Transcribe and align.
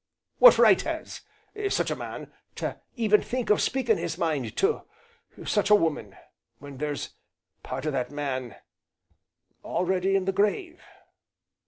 What 0.39 0.57
right 0.57 0.81
has 0.81 1.21
such 1.69 1.91
a 1.91 1.95
man 1.95 2.33
to 2.55 2.81
even 2.95 3.21
think 3.21 3.51
of 3.51 3.61
speaking 3.61 3.99
his 3.99 4.17
mind 4.17 4.57
to 4.57 4.81
such 5.45 5.69
a 5.69 5.75
woman, 5.75 6.15
when 6.57 6.77
there's 6.77 7.09
part 7.61 7.85
o' 7.85 7.91
that 7.91 8.09
man 8.09 8.55
already 9.63 10.15
in 10.15 10.25
the 10.25 10.31
grave? 10.31 10.81